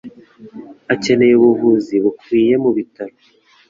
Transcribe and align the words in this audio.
Akeneye 0.93 1.33
ubuvuzi 1.35 1.95
bukwiye 2.03 2.53
mu 2.63 2.69
bitaro. 2.77 3.15